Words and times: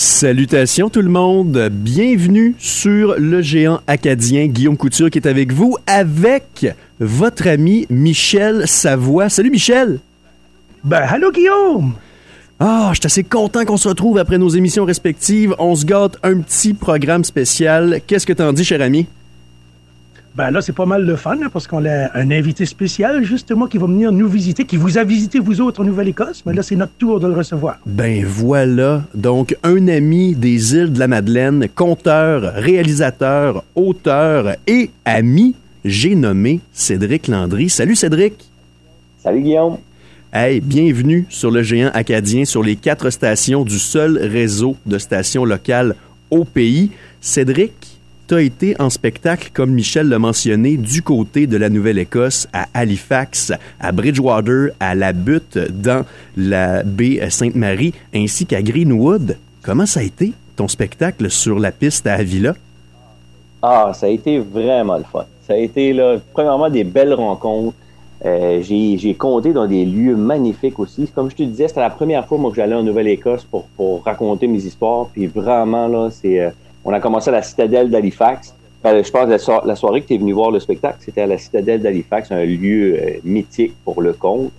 Salutations 0.00 0.90
tout 0.90 1.02
le 1.02 1.08
monde, 1.08 1.70
bienvenue 1.72 2.54
sur 2.60 3.16
le 3.18 3.42
géant 3.42 3.80
acadien 3.88 4.46
Guillaume 4.46 4.76
Couture 4.76 5.10
qui 5.10 5.18
est 5.18 5.26
avec 5.26 5.52
vous 5.52 5.76
avec 5.88 6.68
votre 7.00 7.48
ami 7.48 7.84
Michel 7.90 8.68
Savoie. 8.68 9.28
Salut 9.28 9.50
Michel! 9.50 9.98
Ben, 10.84 11.00
allô 11.00 11.32
Guillaume! 11.32 11.94
Ah, 12.60 12.90
je 12.92 13.00
suis 13.00 13.06
assez 13.06 13.24
content 13.24 13.64
qu'on 13.64 13.76
se 13.76 13.88
retrouve 13.88 14.18
après 14.18 14.38
nos 14.38 14.50
émissions 14.50 14.84
respectives. 14.84 15.56
On 15.58 15.74
se 15.74 15.84
gâte 15.84 16.16
un 16.22 16.42
petit 16.42 16.74
programme 16.74 17.24
spécial. 17.24 18.00
Qu'est-ce 18.06 18.24
que 18.24 18.32
t'en 18.32 18.52
dis, 18.52 18.64
cher 18.64 18.80
ami? 18.80 19.08
Ben 20.38 20.52
là, 20.52 20.60
c'est 20.60 20.72
pas 20.72 20.86
mal 20.86 21.04
le 21.04 21.16
fun, 21.16 21.36
hein, 21.42 21.48
parce 21.52 21.66
qu'on 21.66 21.84
a 21.84 22.16
un 22.16 22.30
invité 22.30 22.64
spécial, 22.64 23.24
justement, 23.24 23.66
qui 23.66 23.76
va 23.76 23.86
venir 23.86 24.12
nous 24.12 24.28
visiter, 24.28 24.64
qui 24.64 24.76
vous 24.76 24.96
a 24.96 25.02
visité, 25.02 25.40
vous 25.40 25.60
autres, 25.60 25.80
en 25.80 25.84
Nouvelle-Écosse. 25.84 26.44
Mais 26.46 26.52
là, 26.54 26.62
c'est 26.62 26.76
notre 26.76 26.92
tour 26.92 27.18
de 27.18 27.26
le 27.26 27.32
recevoir. 27.32 27.80
Ben 27.86 28.24
voilà. 28.24 29.02
Donc, 29.16 29.56
un 29.64 29.88
ami 29.88 30.36
des 30.36 30.76
îles 30.76 30.92
de 30.92 31.00
la 31.00 31.08
Madeleine, 31.08 31.66
conteur, 31.74 32.52
réalisateur, 32.54 33.64
auteur 33.74 34.54
et 34.68 34.90
ami, 35.04 35.56
j'ai 35.84 36.14
nommé 36.14 36.60
Cédric 36.72 37.26
Landry. 37.26 37.68
Salut 37.68 37.96
Cédric! 37.96 38.34
Salut 39.20 39.40
Guillaume! 39.40 39.78
Hey, 40.32 40.60
bienvenue 40.60 41.26
sur 41.30 41.50
le 41.50 41.64
géant 41.64 41.90
acadien, 41.94 42.44
sur 42.44 42.62
les 42.62 42.76
quatre 42.76 43.10
stations 43.10 43.64
du 43.64 43.80
seul 43.80 44.16
réseau 44.16 44.76
de 44.86 44.98
stations 44.98 45.44
locales 45.44 45.96
au 46.30 46.44
pays. 46.44 46.92
Cédric, 47.20 47.97
tu 48.28 48.34
as 48.34 48.42
été 48.42 48.76
en 48.78 48.90
spectacle, 48.90 49.48
comme 49.54 49.70
Michel 49.70 50.10
l'a 50.10 50.18
mentionné, 50.18 50.76
du 50.76 51.00
côté 51.00 51.46
de 51.46 51.56
la 51.56 51.70
Nouvelle-Écosse, 51.70 52.46
à 52.52 52.66
Halifax, 52.74 53.54
à 53.80 53.90
Bridgewater, 53.90 54.72
à 54.80 54.94
La 54.94 55.14
Butte, 55.14 55.56
dans 55.56 56.04
la 56.36 56.82
baie 56.82 57.30
Sainte-Marie, 57.30 57.94
ainsi 58.14 58.44
qu'à 58.44 58.60
Greenwood. 58.60 59.38
Comment 59.62 59.86
ça 59.86 60.00
a 60.00 60.02
été, 60.02 60.34
ton 60.56 60.68
spectacle 60.68 61.30
sur 61.30 61.58
la 61.58 61.72
piste 61.72 62.06
à 62.06 62.14
Avila? 62.14 62.52
Ah, 63.62 63.92
ça 63.94 64.04
a 64.04 64.08
été 64.10 64.38
vraiment 64.38 64.98
le 64.98 65.04
fun. 65.04 65.24
Ça 65.46 65.54
a 65.54 65.56
été, 65.56 65.94
là, 65.94 66.18
premièrement, 66.34 66.68
des 66.68 66.84
belles 66.84 67.14
rencontres. 67.14 67.76
Euh, 68.26 68.60
j'ai 68.60 69.14
compté 69.14 69.54
dans 69.54 69.66
des 69.66 69.86
lieux 69.86 70.16
magnifiques 70.16 70.78
aussi. 70.78 71.08
Comme 71.14 71.30
je 71.30 71.36
te 71.36 71.42
disais, 71.44 71.68
c'était 71.68 71.80
la 71.80 71.88
première 71.88 72.26
fois 72.26 72.36
moi, 72.36 72.50
que 72.50 72.56
j'allais 72.56 72.74
en 72.74 72.82
Nouvelle-Écosse 72.82 73.44
pour, 73.44 73.64
pour 73.68 74.04
raconter 74.04 74.46
mes 74.48 74.66
histoires. 74.66 75.06
Puis 75.14 75.26
vraiment, 75.26 75.88
là, 75.88 76.10
c'est... 76.10 76.40
Euh, 76.40 76.50
on 76.84 76.92
a 76.92 77.00
commencé 77.00 77.28
à 77.30 77.32
la 77.32 77.42
citadelle 77.42 77.90
d'Halifax. 77.90 78.54
Ben, 78.82 79.02
je 79.02 79.10
pense 79.10 79.24
que 79.24 79.66
la, 79.66 79.76
soirée 79.76 80.02
que 80.02 80.06
tu 80.06 80.14
es 80.14 80.18
venu 80.18 80.32
voir 80.32 80.50
le 80.50 80.60
spectacle, 80.60 80.98
c'était 81.00 81.22
à 81.22 81.26
la 81.26 81.38
citadelle 81.38 81.82
d'Halifax, 81.82 82.30
un 82.30 82.44
lieu 82.44 82.96
euh, 82.96 83.10
mythique 83.24 83.74
pour 83.84 84.00
le 84.00 84.12
conte. 84.12 84.52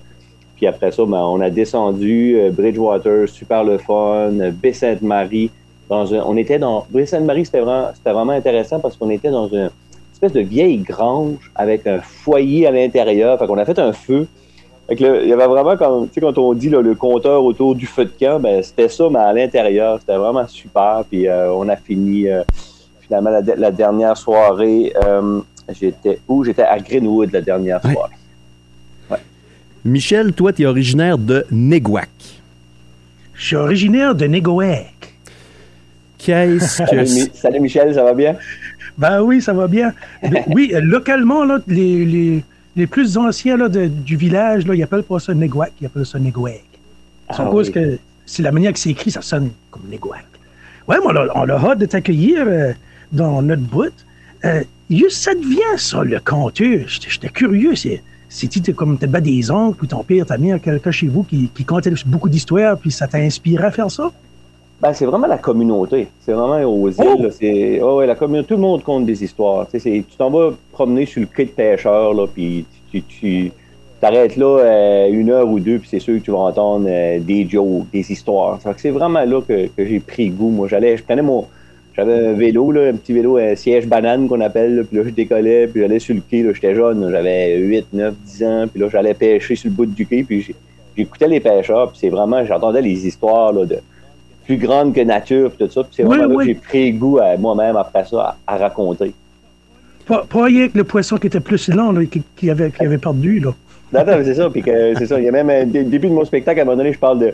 Puis 0.57 0.67
après 0.67 0.91
ça, 0.91 1.05
ben, 1.05 1.21
on 1.21 1.39
a 1.39 1.49
descendu 1.49 2.35
euh, 2.37 2.51
Bridgewater, 2.51 3.29
super 3.29 3.63
le 3.63 3.77
fun, 3.77 4.31
Baie 4.61 4.73
Sainte-Marie. 4.73 5.51
on 5.89 6.35
était 6.35 6.59
dans 6.59 6.85
Baie 6.89 7.05
Sainte-Marie, 7.05 7.45
c'était 7.45 7.61
vraiment, 7.61 7.91
vraiment 8.05 8.33
intéressant 8.33 8.79
parce 8.79 8.97
qu'on 8.97 9.09
était 9.09 9.31
dans 9.31 9.47
une 9.47 9.69
espèce 10.11 10.33
de 10.33 10.41
vieille 10.41 10.77
grange 10.79 11.49
avec 11.55 11.87
un 11.87 11.99
foyer 12.01 12.67
à 12.67 12.71
l'intérieur. 12.71 13.39
Fait 13.39 13.47
qu'on 13.47 13.57
a 13.57 13.63
fait 13.63 13.79
un 13.79 13.93
feu. 13.93 14.27
Il 14.91 15.27
y 15.27 15.33
avait 15.33 15.47
vraiment 15.47 15.77
comme, 15.77 16.07
tu 16.07 16.15
sais, 16.15 16.21
quand 16.21 16.37
on 16.37 16.53
dit 16.53 16.69
le 16.69 16.95
compteur 16.95 17.43
autour 17.43 17.75
du 17.75 17.85
feu 17.85 18.05
de 18.05 18.11
camp, 18.19 18.39
ben, 18.39 18.63
c'était 18.63 18.89
ça, 18.89 19.07
mais 19.09 19.19
à 19.19 19.33
l'intérieur. 19.33 19.99
C'était 19.99 20.17
vraiment 20.17 20.47
super. 20.47 21.03
Puis 21.09 21.27
euh, 21.27 21.51
on 21.53 21.67
a 21.69 21.75
fini 21.75 22.27
euh, 22.27 22.43
finalement 23.01 23.29
la, 23.29 23.71
dernière 23.71 24.17
soirée. 24.17 24.93
Euh, 25.05 25.41
j'étais 25.79 26.19
où? 26.27 26.43
J'étais 26.43 26.63
à 26.63 26.79
Greenwood 26.79 27.31
la 27.31 27.41
dernière 27.41 27.81
soirée. 27.81 28.15
Michel, 29.85 30.33
toi, 30.33 30.51
tu 30.51 30.63
es 30.63 30.65
originaire 30.65 31.17
de 31.17 31.45
Neguac. 31.51 32.09
Je 33.33 33.45
suis 33.45 33.55
originaire 33.55 34.13
de 34.13 34.25
Neguac. 34.25 34.93
Qu'est-ce 36.17 36.83
que. 36.83 37.37
Salut 37.37 37.59
Michel, 37.61 37.93
ça 37.93 38.03
va 38.03 38.13
bien? 38.13 38.35
Ben 38.97 39.21
oui, 39.21 39.41
ça 39.41 39.53
va 39.53 39.67
bien. 39.67 39.93
oui, 40.47 40.73
localement, 40.81 41.45
là, 41.45 41.59
les, 41.67 42.03
les, 42.05 42.43
plus 42.87 43.17
anciens 43.17 43.57
là, 43.57 43.67
du 43.69 44.15
village, 44.15 44.65
là, 44.67 44.75
ils 44.75 44.83
appellent 44.83 45.03
pas 45.03 45.19
ça 45.19 45.33
Neguac, 45.33 45.73
ils 45.81 45.85
appellent 45.85 46.05
ça 46.05 46.19
Neguac. 46.19 46.63
Ah, 47.27 47.49
que 47.73 47.99
c'est 48.25 48.43
la 48.43 48.51
manière 48.51 48.73
que 48.73 48.79
c'est 48.79 48.91
écrit, 48.91 49.11
ça 49.11 49.21
sonne 49.21 49.51
comme 49.71 49.83
Neguac. 49.89 50.25
Ouais, 50.87 50.97
mais 50.99 51.19
on 51.35 51.49
a, 51.49 51.53
hâte 51.53 51.79
de 51.79 51.85
t'accueillir 51.85 52.45
euh, 52.47 52.73
dans 53.11 53.41
notre 53.41 53.61
bout. 53.61 53.93
Euh, 54.45 54.63
ça 55.09 55.35
devient 55.35 55.77
ça, 55.77 56.03
le 56.03 56.19
conteur. 56.19 56.87
J'étais 56.87 57.29
curieux. 57.29 57.75
C'est, 57.75 58.01
c'est 58.29 58.73
comme 58.73 58.97
t'as 58.97 59.07
des 59.19 59.51
oncles 59.51 59.83
ou 59.83 59.87
ton 59.87 60.03
père, 60.03 60.25
ta 60.25 60.37
mère, 60.37 60.59
quelqu'un 60.61 60.91
chez 60.91 61.07
vous 61.07 61.23
qui, 61.23 61.49
qui 61.53 61.65
contait 61.65 61.93
beaucoup 62.05 62.29
d'histoires, 62.29 62.77
puis 62.77 62.91
ça 62.91 63.07
t'a 63.07 63.19
inspiré 63.19 63.65
à 63.65 63.71
faire 63.71 63.91
ça? 63.91 64.11
Ben, 64.81 64.93
c'est 64.93 65.05
vraiment 65.05 65.27
la 65.27 65.37
communauté. 65.37 66.07
C'est 66.21 66.31
vraiment 66.31 66.61
aux 66.63 66.89
îles. 66.89 66.97
Oh! 66.99 67.29
C'est, 67.31 67.81
oh, 67.81 67.97
ouais, 67.97 68.07
la 68.07 68.15
communauté, 68.15 68.47
tout 68.49 68.55
le 68.55 68.61
monde 68.61 68.83
compte 68.83 69.05
des 69.05 69.23
histoires. 69.23 69.67
Tu 69.69 70.03
t'en 70.17 70.29
vas 70.29 70.51
promener 70.71 71.05
sur 71.05 71.21
le 71.21 71.27
quai 71.27 71.45
de 71.45 71.49
pêcheur, 71.49 72.13
là, 72.13 72.27
puis 72.27 72.65
tu, 72.91 73.01
tu 73.03 73.51
t'arrêtes 73.99 74.37
là 74.37 74.59
euh, 74.59 75.11
une 75.11 75.29
heure 75.29 75.49
ou 75.49 75.59
deux, 75.59 75.79
puis 75.79 75.89
c'est 75.89 75.99
sûr 75.99 76.15
que 76.19 76.23
tu 76.23 76.31
vas 76.31 76.39
entendre 76.39 76.87
euh, 76.89 77.19
des 77.19 77.47
jokes, 77.47 77.89
des 77.91 78.09
histoires. 78.11 78.59
C'est 78.77 78.91
vraiment 78.91 79.25
là 79.25 79.41
que, 79.41 79.67
que 79.67 79.85
j'ai 79.85 79.99
pris 79.99 80.29
goût. 80.29 80.49
Moi, 80.49 80.69
j'allais, 80.69 80.95
je 80.95 81.03
prenais 81.03 81.21
mon, 81.21 81.45
j'avais 81.93 82.27
un 82.27 82.33
vélo, 82.33 82.71
là, 82.71 82.89
un 82.89 82.93
petit 82.93 83.11
vélo, 83.11 83.37
un 83.37 83.55
siège 83.55 83.85
banane 83.85 84.29
qu'on 84.29 84.39
appelle, 84.39 84.85
puis 84.87 84.97
là, 84.97 85.03
je 85.03 85.09
décollais, 85.09 85.67
puis 85.67 85.81
j'allais 85.81 85.99
sur 85.99 86.15
le 86.15 86.21
quai, 86.21 86.43
là, 86.43 86.53
j'étais 86.53 86.73
jeune, 86.73 87.11
j'avais 87.11 87.57
8, 87.57 87.87
9, 87.91 88.13
10 88.25 88.43
ans, 88.45 88.65
puis 88.71 88.79
là, 88.79 88.87
j'allais 88.89 89.13
pêcher 89.13 89.55
sur 89.55 89.69
le 89.69 89.75
bout 89.75 89.85
du 89.85 90.05
quai, 90.05 90.23
puis 90.23 90.55
j'écoutais 90.95 91.27
les 91.27 91.41
pêcheurs, 91.41 91.89
puis 91.89 91.99
c'est 91.99 92.09
vraiment, 92.09 92.45
j'entendais 92.45 92.81
les 92.81 93.05
histoires, 93.05 93.51
là, 93.51 93.65
de 93.65 93.79
plus 94.49 94.57
grande 94.57 94.95
que 94.95 95.01
nature, 95.01 95.51
tout 95.59 95.69
ça. 95.69 95.83
Puis 95.83 95.91
c'est 95.97 96.03
vraiment 96.03 96.25
là 96.25 96.35
que 96.37 96.45
j'ai 96.45 96.55
pris 96.55 96.91
goût 96.91 97.19
à 97.19 97.37
moi-même 97.37 97.77
après 97.77 98.03
ça 98.05 98.35
à, 98.47 98.57
raconter. 98.57 99.13
Pas, 100.07 100.25
pas 100.27 100.45
rien 100.45 100.67
que 100.69 100.77
le 100.79 100.83
poisson 100.83 101.17
qui 101.17 101.27
était 101.27 101.39
plus 101.39 101.67
lent, 101.67 101.93
qui, 102.35 102.49
avait, 102.49 102.71
qui 102.71 102.83
avait 102.83 102.97
perdu. 102.97 103.39
Là. 103.39 103.53
Non, 103.93 104.05
non, 104.07 104.21
c'est 104.23 104.33
ça. 104.33 104.49
Puis 104.49 104.63
c'est 104.65 105.05
ça. 105.05 105.19
Il 105.19 105.25
y 105.25 105.27
a 105.27 105.31
même, 105.31 105.51
un 105.51 105.65
début 105.65 106.07
de 106.07 106.13
mon 106.13 106.25
spectacle, 106.25 106.59
à 106.59 106.63
un 106.63 106.65
moment 106.65 106.77
donné, 106.77 106.93
je 106.93 106.97
parle 106.97 107.19
de 107.19 107.33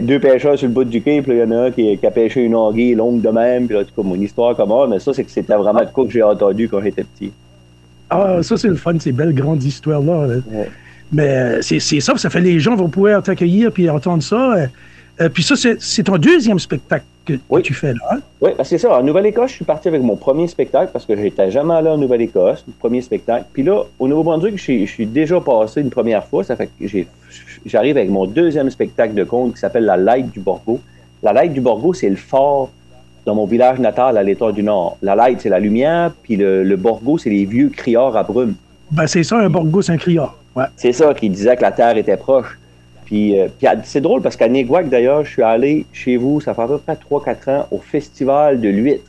deux 0.00 0.20
pêcheurs 0.20 0.58
sur 0.58 0.68
le 0.68 0.74
bout 0.74 0.84
du 0.84 1.00
quai, 1.00 1.22
puis 1.22 1.32
il 1.32 1.38
y 1.38 1.42
en 1.42 1.50
a 1.52 1.56
un 1.56 1.70
qui, 1.70 1.98
a 2.04 2.10
pêché 2.10 2.42
une 2.42 2.54
anguille 2.54 2.94
longue 2.94 3.22
de 3.22 3.30
même, 3.30 3.66
puis 3.66 3.74
là, 3.74 3.84
tout 3.84 4.02
mon 4.02 4.16
histoire 4.16 4.54
comme 4.54 4.68
ça, 4.68 4.86
mais 4.90 4.98
ça, 4.98 5.14
c'est 5.14 5.24
que 5.24 5.30
c'était 5.30 5.56
vraiment 5.56 5.80
de 5.80 5.90
quoi 5.90 6.04
que 6.04 6.10
j'ai 6.10 6.22
entendu 6.22 6.68
quand 6.68 6.82
j'étais 6.82 7.04
petit. 7.04 7.32
Ah, 8.10 8.42
ça, 8.42 8.58
c'est 8.58 8.68
le 8.68 8.76
fun, 8.76 8.98
ces 8.98 9.12
belles 9.12 9.34
grandes 9.34 9.64
histoires-là. 9.64 10.36
Mais 11.12 11.28
euh, 11.28 11.62
c'est 11.62 11.80
ça, 11.80 12.18
ça 12.18 12.28
fait 12.28 12.40
les 12.40 12.60
gens 12.60 12.76
vont 12.76 12.90
pouvoir 12.90 13.22
t'accueillir 13.22 13.72
puis 13.72 13.88
entendre 13.88 14.22
ça. 14.22 14.68
Euh, 15.20 15.28
puis 15.28 15.42
ça, 15.42 15.54
c'est 15.56 16.02
ton 16.02 16.18
deuxième 16.18 16.58
spectacle 16.58 17.04
que, 17.24 17.60
tu 17.60 17.74
fais 17.74 17.92
là. 17.92 18.00
Hein? 18.12 18.18
Oui, 18.40 18.50
c'est 18.64 18.78
ça. 18.78 18.98
En 18.98 19.02
Nouvelle-Écosse, 19.02 19.50
je 19.50 19.56
suis 19.56 19.64
parti 19.64 19.88
avec 19.88 20.02
mon 20.02 20.16
premier 20.16 20.46
spectacle 20.46 20.90
parce 20.92 21.06
que 21.06 21.16
j'étais 21.16 21.50
jamais 21.50 21.74
allé 21.74 21.88
en 21.88 21.98
Nouvelle-Écosse, 21.98 22.64
le 22.66 22.74
premier 22.78 23.00
spectacle. 23.00 23.46
Puis 23.52 23.62
là, 23.62 23.82
au 23.98 24.08
Nouveau-Brunswick, 24.08 24.58
je 24.58 24.84
suis 24.86 25.06
déjà 25.06 25.40
passé 25.40 25.80
une 25.80 25.90
première 25.90 26.26
fois. 26.26 26.44
Ça 26.44 26.54
fait 26.54 26.68
que 26.78 26.86
j'arrive 27.64 27.96
avec 27.96 28.10
mon 28.10 28.26
deuxième 28.26 28.70
spectacle 28.70 29.14
de 29.14 29.24
conte 29.24 29.54
qui 29.54 29.60
s'appelle 29.60 29.84
La 29.84 29.96
Light 29.96 30.30
du 30.30 30.40
Borgo. 30.40 30.80
La 31.22 31.32
Light 31.32 31.52
du 31.52 31.60
Borgo, 31.60 31.94
c'est 31.94 32.10
le 32.10 32.16
fort 32.16 32.70
dans 33.24 33.34
mon 33.34 33.46
village 33.46 33.78
natal 33.80 34.16
à 34.16 34.22
l'état 34.22 34.52
du 34.52 34.62
Nord. 34.62 34.98
La 35.02 35.16
Light, 35.16 35.40
c'est 35.40 35.48
la 35.48 35.58
lumière, 35.58 36.12
puis 36.22 36.36
le, 36.36 36.76
Borgo, 36.76 37.18
c'est 37.18 37.30
les 37.30 37.44
vieux 37.44 37.70
criards 37.70 38.16
à 38.16 38.22
brume. 38.22 38.54
Ben, 38.92 39.06
c'est 39.06 39.24
ça, 39.24 39.38
un 39.38 39.50
Borgo, 39.50 39.82
c'est 39.82 39.92
un 39.92 39.96
criard. 39.96 40.36
Ouais. 40.54 40.66
C'est 40.76 40.92
ça 40.92 41.12
qui 41.12 41.28
disait 41.28 41.56
que 41.56 41.62
la 41.62 41.72
Terre 41.72 41.96
était 41.96 42.16
proche. 42.16 42.56
Puis, 43.06 43.38
euh, 43.38 43.48
c'est 43.84 44.00
drôle 44.00 44.20
parce 44.20 44.36
qu'à 44.36 44.48
Neguac, 44.48 44.88
d'ailleurs, 44.88 45.24
je 45.24 45.30
suis 45.30 45.42
allé 45.42 45.86
chez 45.92 46.16
vous, 46.16 46.40
ça 46.40 46.54
fait 46.54 46.62
à 46.62 46.66
peu 46.66 46.78
près 46.78 46.96
3-4 46.96 47.50
ans, 47.50 47.66
au 47.70 47.78
festival 47.78 48.60
de 48.60 48.68
l'huître. 48.68 49.08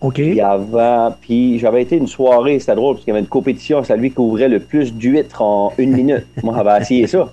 OK. 0.00 0.14
Puis 0.14 0.40
avant, 0.40 1.14
puis 1.20 1.58
j'avais 1.58 1.82
été 1.82 1.96
une 1.96 2.08
soirée, 2.08 2.58
c'était 2.58 2.74
drôle, 2.74 2.94
parce 2.94 3.04
qu'il 3.04 3.12
y 3.12 3.14
avait 3.14 3.20
une 3.20 3.28
compétition, 3.28 3.84
c'est 3.84 3.96
lui 3.96 4.10
qui 4.10 4.18
ouvrait 4.18 4.48
le 4.48 4.60
plus 4.60 4.92
d'huîtres 4.94 5.42
en 5.42 5.72
une 5.78 5.92
minute. 5.92 6.26
Moi, 6.42 6.54
j'avais 6.56 6.82
essayé 6.82 7.06
ça. 7.06 7.30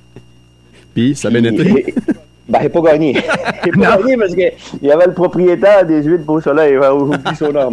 Puis, 0.94 1.16
ça 1.16 1.29
m'a 1.29 1.40
été. 1.40 1.96
Ben, 2.50 2.61
il 2.63 2.69
pas 2.72 2.81
gagné. 2.81 3.16
il 3.67 3.79
n'a 3.79 3.96
pas 3.96 4.01
gagné 4.01 4.17
parce 4.17 4.34
qu'il 4.34 4.51
y 4.81 4.91
avait 4.91 5.06
le 5.06 5.13
propriétaire 5.13 5.85
des 5.85 6.02
huîtres 6.02 6.25
Beau 6.25 6.41
Soleil. 6.41 6.73
Il 6.73 6.79
oublié 6.79 7.35
son 7.37 7.52
nom. 7.52 7.70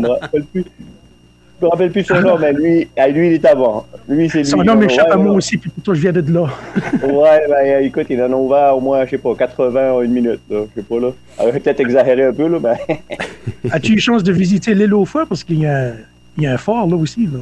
Je 1.59 1.65
me 1.65 1.71
rappelle 1.71 1.91
plus 1.91 2.05
son 2.05 2.21
nom, 2.21 2.37
mais 2.39 2.53
lui, 2.53 2.87
lui, 3.13 3.27
il 3.29 3.33
est 3.33 3.45
avant. 3.47 3.87
Lui, 4.09 4.29
c'est 4.29 4.45
Son 4.45 4.63
nom 4.63 4.77
m'échappe 4.77 5.11
à 5.11 5.17
moi 5.17 5.33
aussi, 5.33 5.57
puis 5.57 5.71
toi, 5.83 5.95
je 5.95 6.01
viens 6.01 6.13
de 6.13 6.33
là. 6.33 6.43
ouais, 7.03 7.47
ben 7.49 7.85
écoute, 7.85 8.07
il 8.11 8.23
en 8.23 8.31
a 8.31 8.37
ouvert 8.37 8.77
au 8.77 8.81
moins, 8.81 9.05
je 9.07 9.11
sais 9.13 9.19
pas, 9.19 9.35
80 9.35 9.93
en 9.93 10.03
une 10.03 10.13
minute. 10.13 10.41
Là. 10.51 10.65
Je 10.69 10.81
sais 10.81 10.87
pas, 10.87 11.01
là. 11.01 11.13
Il 11.47 11.61
peut-être 11.61 11.81
exagéré 11.81 12.25
un 12.25 12.33
peu, 12.33 12.47
là, 12.47 12.59
mais. 12.63 13.01
As-tu 13.71 13.95
eu 13.95 13.99
chance 13.99 14.23
de 14.23 14.33
visiter 14.33 14.75
l'île 14.75 14.93
au 14.93 15.07
feu? 15.07 15.25
Parce 15.27 15.43
qu'il 15.43 15.61
y, 15.61 15.67
a, 15.67 15.93
il 16.37 16.45
y 16.45 16.47
a 16.47 16.53
un 16.53 16.59
fort, 16.59 16.87
là 16.87 16.97
aussi, 16.97 17.27
là. 17.27 17.41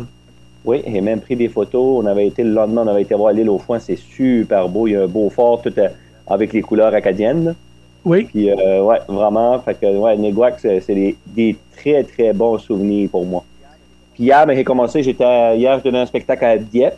Oui, 0.65 0.83
j'ai 0.87 1.01
même 1.01 1.21
pris 1.21 1.35
des 1.37 1.49
photos. 1.49 2.05
On 2.05 2.07
avait 2.07 2.29
été 2.29 2.45
le 2.45 2.53
lendemain, 2.53 2.83
on 2.85 2.89
avait 2.89 3.03
été 3.03 3.15
voir 3.15 3.33
l'île 3.33 3.51
au 3.51 3.59
foin. 3.59 3.79
C'est 3.81 3.99
super 3.99 4.69
beau. 4.69 4.87
Il 4.87 4.93
y 4.93 4.97
a 4.97 5.03
un 5.03 5.07
beau 5.09 5.29
fort 5.29 5.61
tout 5.61 5.75
avec 6.27 6.53
les 6.53 6.63
couleurs 6.63 6.95
acadiennes. 6.95 7.55
Oui. 8.05 8.25
Puis, 8.25 8.51
euh, 8.51 8.83
ouais, 8.83 8.99
vraiment. 9.09 9.59
Fait 9.61 9.79
que, 9.79 9.87
ouais, 9.87 10.17
Neguac, 10.17 10.61
c'est 10.61 10.83
des, 10.89 11.17
des, 11.27 11.57
très, 11.77 12.05
très 12.05 12.33
bons 12.33 12.59
souvenirs 12.59 13.11
pour 13.11 13.27
moi. 13.27 13.45
Puis 14.15 14.25
hier, 14.25 14.47
ben, 14.47 14.55
j'ai 14.55 14.65
commencé, 14.65 15.03
j'étais 15.03 15.59
hier, 15.59 15.79
je 15.79 15.85
donnais 15.85 16.01
un 16.01 16.07
spectacle 16.07 16.45
à 16.45 16.57
Dieppe. 16.57 16.97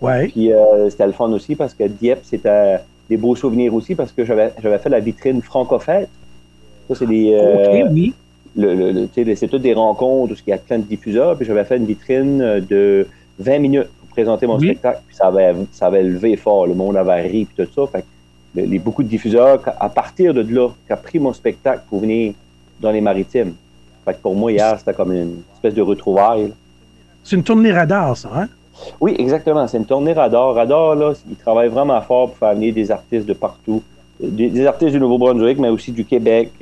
Ouais. 0.00 0.28
Puis 0.28 0.52
euh, 0.52 0.88
c'était 0.90 1.06
le 1.06 1.12
fun 1.12 1.30
aussi 1.30 1.54
parce 1.54 1.74
que 1.74 1.84
Dieppe, 1.84 2.20
c'était 2.22 2.78
des 3.08 3.16
beaux 3.16 3.36
souvenirs 3.36 3.74
aussi 3.74 3.94
parce 3.94 4.12
que 4.12 4.24
j'avais, 4.24 4.52
j'avais 4.62 4.78
fait 4.78 4.88
la 4.88 5.00
vitrine 5.00 5.42
Francofête. 5.42 6.08
Ça, 6.88 6.94
c'est 6.94 7.06
des. 7.06 7.36
OK, 7.36 7.90
oui. 7.92 8.14
Le, 8.56 8.74
le, 8.74 9.08
c'est 9.36 9.46
toutes 9.46 9.62
des 9.62 9.74
rencontres 9.74 10.32
où 10.32 10.36
il 10.46 10.50
y 10.50 10.52
a 10.52 10.58
plein 10.58 10.78
de 10.78 10.84
diffuseurs. 10.84 11.36
Puis 11.36 11.46
j'avais 11.46 11.64
fait 11.64 11.76
une 11.76 11.84
vitrine 11.84 12.60
de 12.60 13.06
20 13.38 13.58
minutes 13.58 13.88
pour 14.00 14.08
présenter 14.08 14.46
mon 14.46 14.58
spectacle. 14.58 15.02
Puis 15.06 15.16
ça 15.16 15.26
avait, 15.26 15.54
ça 15.72 15.86
avait 15.86 16.02
levé 16.02 16.36
fort. 16.36 16.66
Le 16.66 16.74
monde 16.74 16.96
avait 16.96 17.20
ri, 17.22 17.44
puis 17.44 17.64
tout 17.64 17.72
ça. 17.72 17.86
Fait 17.92 18.02
que 18.02 18.06
les, 18.54 18.78
beaucoup 18.78 19.02
de 19.02 19.08
diffuseurs, 19.08 19.60
à 19.78 19.88
partir 19.88 20.34
de 20.34 20.40
là, 20.40 20.70
qui 20.86 20.92
a 20.92 20.96
pris 20.96 21.18
mon 21.18 21.32
spectacle 21.32 21.82
pour 21.88 22.00
venir 22.00 22.34
dans 22.80 22.90
les 22.90 23.00
maritimes. 23.00 23.54
Fait 24.08 24.14
que 24.14 24.22
pour 24.22 24.34
moi, 24.34 24.50
hier, 24.50 24.74
c'était 24.78 24.94
comme 24.94 25.12
une 25.12 25.42
espèce 25.54 25.74
de 25.74 25.82
retrouvaille. 25.82 26.50
C'est 27.22 27.36
une 27.36 27.42
tournée 27.42 27.70
radar, 27.70 28.16
ça, 28.16 28.30
hein? 28.34 28.48
Oui, 29.02 29.14
exactement. 29.18 29.68
C'est 29.68 29.76
une 29.76 29.84
tournée 29.84 30.14
radar. 30.14 30.54
Radar, 30.54 30.94
là, 30.94 31.12
il 31.28 31.36
travaille 31.36 31.68
vraiment 31.68 32.00
fort 32.00 32.28
pour 32.28 32.38
faire 32.38 32.54
venir 32.54 32.72
des 32.72 32.90
artistes 32.90 33.26
de 33.26 33.34
partout. 33.34 33.82
Des, 34.18 34.66
artistes 34.66 34.92
du 34.92 35.00
Nouveau-Brunswick, 35.00 35.58
mais 35.58 35.68
aussi 35.68 35.92
du 35.92 36.06
Québec. 36.06 36.52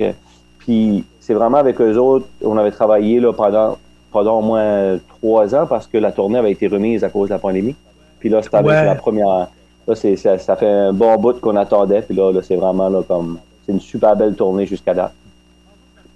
Puis 0.59 1.05
c'est 1.21 1.33
vraiment 1.33 1.59
avec 1.59 1.79
eux 1.79 1.95
autres, 1.95 2.25
on 2.43 2.57
avait 2.57 2.71
travaillé 2.71 3.21
là, 3.21 3.31
pendant, 3.31 3.77
pendant 4.11 4.39
au 4.39 4.41
moins 4.41 4.99
trois 5.07 5.55
ans 5.55 5.67
parce 5.67 5.87
que 5.87 5.97
la 5.97 6.11
tournée 6.11 6.39
avait 6.39 6.51
été 6.51 6.67
remise 6.67 7.05
à 7.05 7.09
cause 7.09 7.29
de 7.29 7.33
la 7.33 7.39
pandémie. 7.39 7.75
Puis 8.19 8.27
là, 8.27 8.41
c'était 8.41 8.61
la 8.61 8.95
première. 8.95 9.47
Là, 9.87 9.95
ça, 9.95 10.37
ça, 10.37 10.55
fait 10.57 10.67
un 10.67 10.91
bon 10.91 11.15
bout 11.15 11.39
qu'on 11.39 11.55
attendait. 11.55 12.01
Puis 12.01 12.13
là, 12.13 12.29
là 12.33 12.41
c'est 12.43 12.57
vraiment 12.57 12.89
là, 12.89 13.03
comme. 13.07 13.39
C'est 13.65 13.71
une 13.71 13.79
super 13.79 14.17
belle 14.17 14.35
tournée 14.35 14.65
jusqu'à 14.65 14.93
date. 14.93 15.13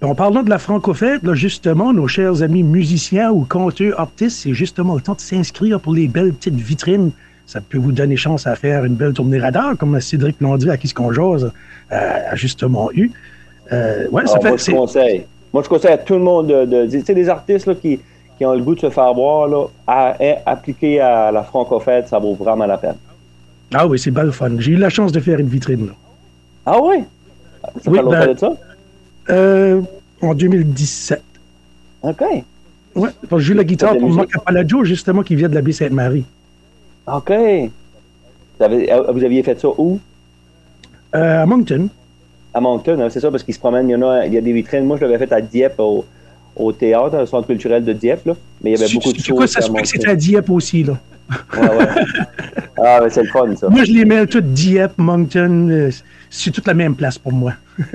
En 0.02 0.16
parlant 0.16 0.42
de 0.42 0.50
la 0.50 0.58
francofête, 0.58 1.22
là, 1.22 1.34
justement, 1.34 1.92
nos 1.92 2.08
chers 2.08 2.42
amis 2.42 2.64
musiciens 2.64 3.30
ou 3.30 3.46
conteurs, 3.48 4.00
artistes, 4.00 4.38
c'est 4.42 4.52
justement 4.52 4.96
le 4.96 5.00
temps 5.00 5.14
de 5.14 5.20
s'inscrire 5.20 5.78
pour 5.78 5.94
les 5.94 6.08
belles 6.08 6.32
petites 6.32 6.56
vitrines. 6.56 7.12
Ça 7.46 7.60
peut 7.60 7.78
vous 7.78 7.92
donner 7.92 8.16
chance 8.16 8.48
à 8.48 8.56
faire 8.56 8.84
une 8.84 8.94
belle 8.94 9.12
tournée 9.12 9.38
radar, 9.38 9.76
comme 9.78 10.00
Cédric 10.00 10.36
dit 10.58 10.70
à 10.70 10.76
qui 10.76 10.88
ce 10.88 10.94
qu'on 10.94 11.12
jase 11.12 11.52
euh, 11.92 12.30
a 12.30 12.34
justement 12.34 12.90
eu. 12.92 13.12
Euh, 13.70 14.08
ouais, 14.10 14.26
ça 14.26 14.40
fait, 14.40 14.48
moi, 14.48 14.56
je 14.56 14.72
conseille. 14.72 15.24
Moi, 15.52 15.62
je 15.62 15.68
conseille 15.68 15.92
à 15.92 15.98
tout 15.98 16.14
le 16.14 16.20
monde 16.20 16.48
de. 16.48 16.86
tu 16.90 17.00
sais, 17.00 17.14
les 17.14 17.28
artistes 17.28 17.66
là, 17.66 17.74
qui, 17.76 18.00
qui, 18.36 18.44
ont 18.44 18.54
le 18.54 18.62
goût 18.62 18.74
de 18.74 18.80
se 18.80 18.90
faire 18.90 19.14
voir, 19.14 19.46
là, 19.46 19.66
à, 19.86 20.16
appliquer 20.46 21.00
à 21.00 21.30
la 21.30 21.44
francofête, 21.44 22.08
ça 22.08 22.18
vaut 22.18 22.34
vraiment 22.34 22.66
la 22.66 22.78
peine. 22.78 22.96
Ah 23.72 23.86
oui, 23.86 24.00
c'est 24.00 24.10
bien 24.10 24.24
le 24.24 24.32
fun. 24.32 24.50
J'ai 24.58 24.72
eu 24.72 24.76
la 24.76 24.90
chance 24.90 25.12
de 25.12 25.20
faire 25.20 25.38
une 25.38 25.48
vitrine. 25.48 25.86
Là. 25.86 25.92
Ah 26.66 26.78
oui? 26.82 27.04
Ça 27.62 27.70
oui, 27.90 27.98
fait 27.98 28.02
longtemps 28.02 28.18
ben, 28.18 28.34
de 28.34 28.38
ça? 28.38 28.52
Euh, 29.30 29.80
en 30.20 30.34
2017. 30.34 31.22
OK. 32.02 32.22
Ouais, 32.94 33.10
je 33.30 33.38
joue 33.38 33.54
la 33.54 33.64
guitare 33.64 33.96
pour 33.96 34.10
Marc 34.10 34.36
Apaladio, 34.36 34.84
justement, 34.84 35.22
qui 35.22 35.34
vient 35.34 35.48
de 35.48 35.54
la 35.54 35.62
baie 35.62 35.72
Sainte-Marie. 35.72 36.24
OK. 37.06 37.30
Euh, 37.30 37.70
vous, 38.60 39.24
aviez 39.24 39.42
fait 39.42 39.58
ça 39.58 39.68
où? 39.78 39.98
Euh, 41.14 41.42
à 41.42 41.46
Moncton. 41.46 41.88
À 42.54 42.60
Moncton, 42.60 43.00
hein, 43.00 43.08
c'est 43.08 43.20
ça, 43.20 43.30
parce 43.30 43.42
qu'il 43.42 43.54
se 43.54 43.58
promène, 43.58 43.88
il 43.88 43.92
y, 43.92 43.96
en 43.96 44.02
a, 44.02 44.26
il 44.26 44.34
y 44.34 44.38
a 44.38 44.40
des 44.40 44.52
vitrines. 44.52 44.84
Moi, 44.84 44.98
je 44.98 45.06
l'avais 45.06 45.18
fait 45.18 45.32
à 45.32 45.40
Dieppe, 45.40 45.78
au, 45.78 46.04
au 46.54 46.72
théâtre, 46.72 47.18
au 47.22 47.26
centre 47.26 47.46
culturel 47.46 47.84
de 47.84 47.92
Dieppe, 47.92 48.26
là. 48.26 48.34
Mais 48.62 48.72
il 48.72 48.78
y 48.78 48.82
avait 48.82 48.92
beaucoup 48.92 49.12
de 49.12 49.18
choses. 49.18 49.36
quoi, 49.36 49.46
ça 49.46 49.62
se 49.62 49.70
peut 49.70 49.80
que 49.80 49.88
c'était 49.88 50.10
à 50.10 50.16
Dieppe 50.16 50.50
aussi, 50.50 50.84
là? 50.84 50.98
Ouais, 51.54 51.60
ouais. 51.60 51.86
ah, 52.76 53.00
mais 53.02 53.10
c'est 53.10 53.22
le 53.22 53.28
fun, 53.28 53.56
ça. 53.56 53.68
Moi, 53.68 53.84
je 53.84 53.92
les 53.92 54.04
mets 54.04 54.26
toutes 54.26 54.52
Dieppe, 54.52 54.98
Moncton. 54.98 55.90
c'est 56.28 56.50
toute 56.50 56.66
la 56.66 56.74
même 56.74 56.94
place 56.94 57.18
pour 57.18 57.32
moi. 57.32 57.54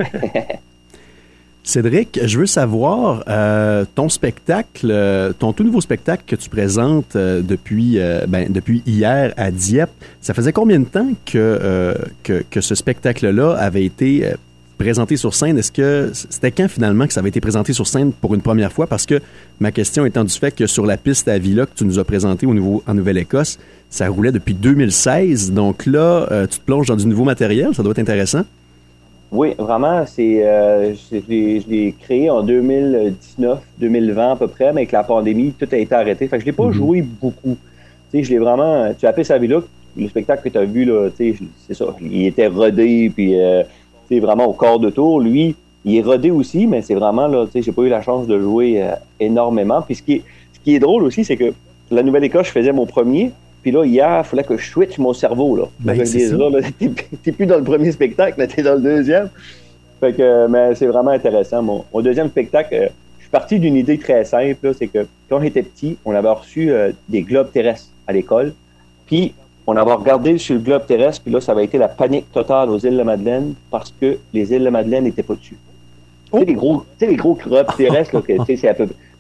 Cédric, 1.68 2.22
je 2.24 2.40
veux 2.40 2.46
savoir 2.46 3.26
euh, 3.28 3.84
ton 3.94 4.08
spectacle, 4.08 4.88
euh, 4.90 5.34
ton 5.38 5.52
tout 5.52 5.66
nouveau 5.66 5.82
spectacle 5.82 6.24
que 6.26 6.38
tu 6.38 6.48
présentes 6.50 7.18
euh, 7.18 7.42
depuis, 7.42 8.00
ben, 8.30 8.50
depuis 8.50 8.82
hier 8.86 9.34
à 9.36 9.52
Dieppe. 9.52 9.90
Ça 10.22 10.34
faisait 10.34 10.54
combien 10.54 10.80
de 10.80 10.86
temps 10.86 11.10
que, 11.26 11.94
que, 12.24 12.62
ce 12.62 12.74
spectacle-là 12.74 13.52
avait 13.52 13.84
été 13.84 14.32
présenté 14.78 15.18
sur 15.18 15.34
scène? 15.34 15.58
Est-ce 15.58 15.74
que 15.74 16.12
c'était 16.14 16.52
quand 16.52 16.70
finalement 16.70 17.06
que 17.06 17.12
ça 17.12 17.20
avait 17.20 17.30
été 17.30 17.42
présenté 17.42 17.74
sur 17.74 17.86
scène 17.86 18.14
pour 18.14 18.34
une 18.34 18.42
première 18.42 18.72
fois? 18.72 18.88
Parce 18.88 19.06
que 19.06 19.20
ma 19.60 19.74
question 19.74 20.06
étant 20.06 20.24
du 20.24 20.34
fait 20.34 20.56
que 20.56 20.68
sur 20.68 20.86
la 20.86 20.96
piste 20.96 21.28
à 21.28 21.38
Villa 21.38 21.66
que 21.66 21.76
tu 21.76 21.84
nous 21.84 22.00
as 22.00 22.06
présenté 22.06 22.46
au 22.46 22.54
nouveau, 22.54 22.82
en 22.88 22.94
Nouvelle-Écosse, 22.94 23.60
ça 23.90 24.08
roulait 24.08 24.32
depuis 24.32 24.54
2016. 24.54 25.52
Donc 25.52 25.86
là, 25.86 26.48
tu 26.50 26.60
te 26.60 26.64
plonges 26.64 26.88
dans 26.88 26.96
du 26.96 27.08
nouveau 27.08 27.26
matériel. 27.26 27.76
Ça 27.76 27.84
doit 27.84 27.92
être 27.92 28.00
intéressant. 28.00 28.46
Oui, 29.32 29.54
vraiment, 29.58 30.06
c'est 30.06 30.46
euh, 30.46 30.94
je 30.96 31.70
l'ai 31.70 31.94
créé 32.00 32.30
en 32.30 32.42
2019, 32.44 33.60
2020 33.78 34.32
à 34.32 34.36
peu 34.38 34.48
près, 34.48 34.72
mais 34.72 34.82
avec 34.82 34.92
la 34.94 35.04
pandémie, 35.04 35.52
tout 35.52 35.68
a 35.70 35.76
été 35.76 35.94
arrêté. 35.94 36.28
Fait 36.28 36.38
que 36.38 36.42
je 36.42 36.46
l'ai 36.46 36.54
pas 36.54 36.68
mhm. 36.68 36.72
joué 36.72 37.02
beaucoup. 37.02 37.58
Tu 38.10 38.20
sais, 38.20 38.24
je 38.24 38.32
l'ai 38.32 38.40
vraiment. 38.40 38.94
Tu 38.98 39.06
as 39.06 39.10
appelé 39.10 39.26
ça 39.26 39.38
là, 39.38 39.62
le 39.98 40.08
spectacle 40.08 40.44
que 40.44 40.50
tu 40.50 40.58
as 40.58 40.64
vu, 40.64 40.86
là, 40.86 41.10
c'est 41.18 41.74
ça. 41.74 41.86
Il 42.02 42.26
était 42.26 42.48
rodé, 42.48 43.12
puis 43.14 43.38
euh, 43.40 43.64
vraiment 44.10 44.46
au 44.46 44.54
corps 44.54 44.80
de 44.80 44.90
tour. 44.90 45.20
Lui, 45.20 45.56
il 45.84 45.98
est 45.98 46.02
rodé 46.02 46.32
aussi, 46.32 46.66
mais 46.66 46.82
c'est 46.82 46.96
vraiment, 46.96 47.28
là, 47.28 47.46
tu 47.46 47.54
sais, 47.54 47.62
j'ai 47.62 47.72
pas 47.74 47.82
eu 47.82 47.90
la 47.90 48.02
chance 48.02 48.28
de 48.28 48.40
jouer 48.40 48.82
euh, 48.82 48.92
énormément. 49.20 49.82
Puis 49.82 49.96
ce 49.96 50.04
qui 50.04 50.14
est, 50.14 50.24
ce 50.54 50.60
qui 50.60 50.76
est 50.76 50.80
drôle 50.80 51.04
aussi, 51.04 51.26
c'est 51.26 51.38
que 51.38 51.54
la 51.92 52.04
Nouvelle-Écosse, 52.04 52.48
je 52.48 52.52
faisais 52.52 52.72
mon 52.72 52.86
premier, 52.86 53.32
puis 53.68 53.76
là, 53.76 53.84
hier, 53.84 54.22
il 54.24 54.24
fallait 54.26 54.46
que 54.46 54.56
je 54.56 54.66
switch 54.66 54.98
mon 54.98 55.12
cerveau. 55.12 55.58
Là. 55.58 55.66
Ben, 55.82 56.02
t'es 57.24 57.32
plus 57.34 57.46
dans 57.46 57.58
le 57.58 57.66
premier 57.66 57.92
spectacle, 57.92 58.36
mais 58.38 58.48
t'es 58.48 58.64
dans 58.64 58.76
le 58.76 58.80
deuxième. 58.80 59.30
Fait 60.00 60.14
que, 60.14 60.48
mais 60.48 60.74
c'est 60.74 60.86
vraiment 60.86 61.12
intéressant. 61.12 61.62
Mon, 61.62 62.02
deuxième 62.02 62.30
spectacle, 62.30 62.74
euh, 62.74 62.88
je 63.18 63.24
suis 63.24 63.30
parti 63.30 63.60
d'une 63.60 63.76
idée 63.76 63.98
très 63.98 64.24
simple. 64.24 64.74
C'est 64.74 64.88
que 64.88 65.06
quand 65.28 65.42
j'étais 65.42 65.64
petit, 65.64 65.98
on 66.06 66.16
avait 66.16 66.30
reçu 66.30 66.72
euh, 66.72 66.94
des 67.10 67.24
globes 67.24 67.52
terrestres 67.52 67.90
à 68.08 68.14
l'école. 68.14 68.54
Puis, 69.06 69.34
on 69.66 69.76
avait 69.76 69.92
regardé 69.92 70.38
sur 70.38 70.56
le 70.56 70.62
globe 70.62 70.86
terrestre, 70.86 71.24
puis 71.24 71.34
là, 71.34 71.42
ça 71.42 71.52
avait 71.52 71.66
été 71.66 71.78
la 71.78 71.90
panique 71.90 72.32
totale 72.32 72.70
aux 72.70 72.78
îles 72.78 72.94
de 72.94 72.98
la 73.00 73.04
Madeleine 73.04 73.54
parce 73.70 73.94
que 74.00 74.18
les 74.34 74.54
îles 74.54 74.60
de 74.60 74.64
la 74.64 74.72
Madeleine 74.72 75.04
n'étaient 75.04 75.24
pas 75.24 75.36
dessus. 75.36 75.58
Tu 76.32 76.40
sais, 76.40 76.46
les 76.46 76.54
gros, 76.54 76.86
les 77.02 77.16
gros 77.18 77.34
globes 77.34 77.68
terrestres, 77.76 78.24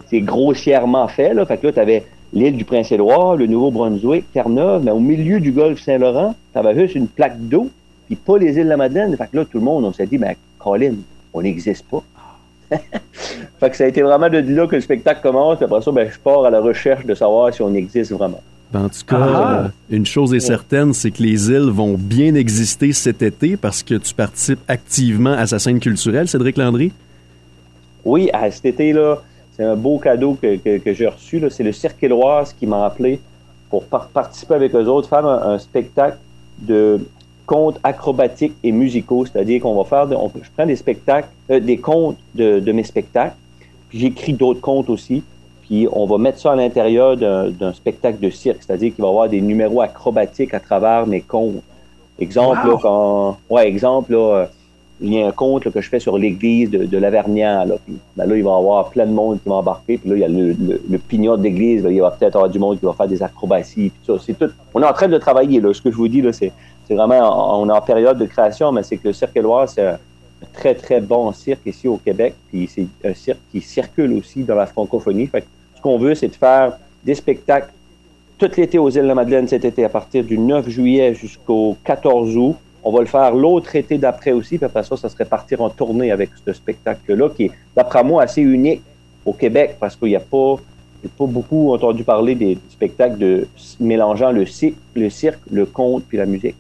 c'est 0.10 0.22
grossièrement 0.22 1.10
fait. 1.10 1.34
Là. 1.34 1.46
Fait 1.46 1.58
que 1.58 1.68
là, 1.68 1.74
tu 1.74 1.80
avais 1.82 2.06
l'île 2.34 2.58
du 2.58 2.66
Prince-Édouard, 2.66 3.36
le 3.36 3.48
Nouveau-Brunswick, 3.48 4.32
Terre-Neuve, 4.34 4.84
mais 4.84 4.92
au 4.92 5.00
milieu 5.00 5.40
du 5.40 5.52
golfe 5.52 5.82
Saint-Laurent, 5.82 6.36
tu 6.54 6.60
avais 6.60 6.76
juste 6.76 6.96
une 6.96 7.08
plaque 7.08 7.40
d'eau, 7.40 7.70
puis 8.08 8.16
pas 8.16 8.38
les 8.38 8.58
îles 8.58 8.66
de 8.66 8.70
la 8.70 8.78
Madeleine. 8.78 9.16
Fait 9.16 9.28
que 9.32 9.38
là, 9.38 9.46
tout 9.46 9.58
le 9.58 9.64
monde, 9.64 9.86
on 9.86 9.94
s'est 9.94 10.08
dit, 10.08 10.18
ben, 10.18 10.36
Colin, 10.60 10.96
on 11.34 11.42
n'existe 11.42 11.86
pas. 11.86 12.04
fait 13.60 13.70
que 13.70 13.78
ça 13.78 13.86
a 13.86 13.88
été 13.88 14.02
vraiment 14.02 14.30
de 14.30 14.40
là 14.40 14.68
que 14.68 14.76
le 14.76 14.82
spectacle 14.82 15.22
commence. 15.22 15.62
Après 15.62 15.82
ça, 15.82 15.92
ben, 15.92 16.10
je 16.12 16.20
pars 16.20 16.46
à 16.46 16.50
la 16.50 16.60
recherche 16.60 17.06
de 17.06 17.14
savoir 17.14 17.54
si 17.54 17.62
on 17.62 17.74
existe 17.74 18.12
vraiment. 18.12 18.42
Ben, 18.72 18.86
en 18.86 18.90
tout 18.90 19.06
cas, 19.08 19.18
ah. 19.20 19.64
euh, 19.64 19.68
une 19.90 20.06
chose 20.06 20.34
est 20.34 20.42
certaine, 20.42 20.94
c'est 20.94 21.12
que 21.12 21.24
les 21.24 21.50
îles 21.50 21.70
vont 21.70 21.96
bien 21.98 22.36
exister 22.36 22.92
cet 22.92 23.22
été 23.22 23.56
parce 23.56 23.82
que 23.82 23.96
tu 23.96 24.14
participes 24.14 24.60
activement 24.68 25.32
à 25.32 25.48
sa 25.48 25.60
scène 25.60 25.80
culturelle, 25.80 26.28
Cédric 26.28 26.58
Landry? 26.58 26.92
Oui, 28.04 28.30
à 28.34 28.52
cet 28.52 28.66
été-là, 28.66 29.22
c'est 29.58 29.66
un 29.66 29.76
beau 29.76 29.98
cadeau 29.98 30.38
que, 30.40 30.60
j'ai 30.94 31.08
reçu. 31.08 31.44
C'est 31.50 31.64
le 31.64 31.72
Cirque 31.72 32.02
Éloise 32.04 32.54
qui 32.54 32.68
m'a 32.68 32.86
appelé 32.86 33.20
pour 33.70 33.84
participer 33.86 34.54
avec 34.54 34.74
eux 34.76 34.86
autres, 34.86 35.10
faire 35.10 35.26
un, 35.26 35.58
spectacle 35.58 36.18
de 36.60 37.00
contes 37.46 37.80
acrobatiques 37.84 38.54
et 38.64 38.72
musicaux. 38.72 39.26
C'est-à-dire 39.26 39.62
qu'on 39.62 39.76
va 39.76 39.84
faire, 39.84 40.08
je 40.10 40.50
prends 40.56 40.66
des 40.66 40.76
spectacles, 40.76 41.30
euh, 41.50 41.60
des 41.60 41.78
contes 41.78 42.18
de, 42.36 42.72
mes 42.72 42.84
spectacles, 42.84 43.36
puis 43.90 44.00
j'écris 44.00 44.34
d'autres 44.34 44.62
contes 44.62 44.90
aussi. 44.90 45.24
Puis 45.64 45.88
on 45.92 46.06
va 46.06 46.18
mettre 46.18 46.40
ça 46.40 46.52
à 46.54 46.56
l'intérieur 46.56 47.18
d'un 47.18 47.74
spectacle 47.74 48.20
de 48.20 48.30
cirque, 48.30 48.60
c'est-à-dire 48.62 48.94
qu'il 48.94 49.02
va 49.02 49.08
y 49.08 49.12
avoir 49.12 49.28
des 49.28 49.42
numéros 49.42 49.82
acrobatiques 49.82 50.54
à 50.54 50.60
travers 50.60 51.08
mes 51.08 51.22
contes. 51.22 51.62
Exemple, 52.20 52.78
quand, 52.82 53.38
ouais, 53.50 53.68
exemple, 53.68 54.14
là, 54.14 54.48
y 55.02 55.22
a 55.22 55.28
un 55.28 55.32
conte 55.32 55.70
que 55.70 55.82
je 55.82 55.90
fais 55.90 56.00
sur 56.00 56.18
l'église 56.18 56.70
de, 56.70 56.86
de. 56.86 56.98
Là, 56.98 57.10
ben 57.12 57.26
là, 57.26 57.68
il 58.16 58.28
va 58.28 58.36
y 58.36 58.40
avoir 58.40 58.90
plein 58.90 59.06
de 59.06 59.12
monde 59.12 59.40
qui 59.42 59.50
va 59.50 59.56
embarquer. 59.56 59.98
Puis 59.98 60.10
là, 60.10 60.16
il 60.16 60.22
y 60.22 60.24
a 60.24 60.28
le, 60.28 60.56
le, 60.90 60.98
pignon 60.98 61.38
d'église. 61.38 61.86
Il 61.90 62.02
va 62.02 62.12
peut-être 62.12 62.36
avoir 62.36 62.50
du 62.50 62.60
monde 62.60 62.80
qui 62.80 62.86
va 62.86 62.94
faire 62.94 63.08
des 63.08 63.22
acrobaties. 63.22 63.92
Puis 63.92 64.02
ça, 64.06 64.14
c'est 64.24 64.38
tout. 64.38 64.50
On 64.74 64.82
est 64.82 64.86
en 64.86 64.94
train 64.94 65.08
de 65.08 65.18
travailler. 65.18 65.62
Là. 65.62 65.74
Ce 65.74 65.82
que 65.82 65.92
je 65.92 65.96
vous 65.96 66.08
dis, 66.08 66.22
là, 66.22 66.34
c'est, 66.34 66.52
c'est 66.88 66.96
vraiment, 66.96 67.60
on 67.62 67.70
est 67.70 67.74
en 67.74 67.82
période 67.82 68.18
de 68.18 68.26
création, 68.26 68.72
mais 68.72 68.84
c'est 68.84 68.98
que 68.98 69.08
le 69.08 69.14
Cirque 69.14 69.36
Éloire, 69.38 69.70
c'est 69.70 69.86
un, 69.86 70.00
très, 70.54 70.76
très 70.76 71.02
bon 71.02 71.32
cirque 71.32 71.66
ici 71.66 71.88
au 71.88 71.98
Québec. 71.98 72.34
Puis 72.50 72.68
c'est 72.68 72.88
un 73.08 73.14
cirque 73.14 73.40
qui 73.52 73.62
circule 73.62 74.14
aussi 74.14 74.44
dans 74.44 74.56
la 74.56 74.66
francophonie. 74.66 75.28
Fait 75.28 75.46
ce 75.76 75.82
qu'on 75.82 75.98
veut, 75.98 76.16
c'est 76.16 76.30
de 76.30 76.36
faire 76.36 76.78
des 77.04 77.16
spectacles 77.16 77.72
tout 78.38 78.52
l'été 78.56 78.78
aux 78.78 78.90
îles 78.90 79.04
de 79.04 79.08
la 79.08 79.16
Madeleine 79.16 79.48
cet 79.48 79.66
été, 79.66 79.84
à 79.84 79.90
partir 79.90 80.24
du 80.24 80.38
9 80.38 80.70
juillet 80.70 81.16
jusqu'au 81.16 81.76
14 81.84 82.38
août 82.38 82.56
on 82.88 82.92
va 82.94 83.02
le 83.02 83.08
faire 83.08 83.36
l'autre 83.36 83.76
été 83.76 83.98
d'après 83.98 84.32
aussi, 84.32 84.58
puis 84.58 84.66
après 84.66 84.82
ça, 84.82 84.96
ça 84.96 85.10
serait 85.10 85.26
partir 85.26 85.60
en 85.62 85.70
tournée 85.70 86.10
avec 86.10 86.30
ce 86.46 86.54
spectacle-là, 86.54 87.30
qui 87.36 87.44
est, 87.46 87.52
d'après 87.76 88.02
moi, 88.02 88.24
assez 88.24 88.42
unique 88.42 88.82
au 89.26 89.34
Québec, 89.34 89.76
parce 89.78 89.98
qu'il 89.98 90.08
n'y 90.08 90.16
a 90.16 90.22
pas, 90.22 90.56
pas 91.18 91.26
beaucoup 91.26 91.74
entendu 91.74 92.06
parler 92.06 92.34
des 92.34 92.58
spectacles 92.70 93.18
de 93.18 93.48
mélangeant 93.82 94.32
le, 94.32 94.46
cirque, 94.46 94.78
le 94.96 95.10
cirque, 95.10 95.42
le 95.52 95.66
conte, 95.66 96.06
puis 96.08 96.18
la 96.18 96.26
musique. 96.26 96.56